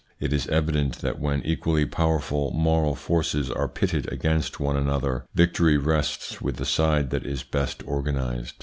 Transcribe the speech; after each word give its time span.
It 0.19 0.33
is 0.33 0.47
evident 0.47 0.95
that 1.01 1.19
when 1.19 1.43
equally 1.45 1.85
powerful 1.85 2.49
moral 2.55 2.95
forces 2.95 3.51
are 3.51 3.67
pitted 3.67 4.11
against 4.11 4.59
one 4.59 4.75
another, 4.75 5.25
victory 5.35 5.77
rests 5.77 6.41
with 6.41 6.55
the 6.57 6.65
side 6.65 7.11
that 7.11 7.23
is 7.23 7.43
best 7.43 7.83
organised. 7.83 8.55